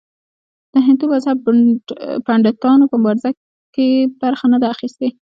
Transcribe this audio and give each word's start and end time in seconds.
د 0.73 0.75
هندو 0.87 1.05
مذهب 1.13 1.37
پنډتانو 2.25 2.85
په 2.91 2.95
مبارزو 3.01 3.29
کې 3.75 3.85
برخه 4.21 4.45
نه 4.53 4.57
ده 4.61 4.67
اخیستې. 4.75 5.07